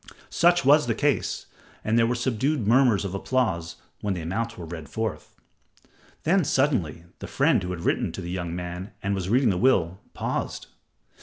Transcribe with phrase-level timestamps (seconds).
[0.31, 1.45] Such was the case,
[1.83, 5.35] and there were subdued murmurs of applause when the amounts were read forth.
[6.23, 9.59] Then suddenly the friend who had written to the young man and was reading the
[9.59, 10.65] will, paused.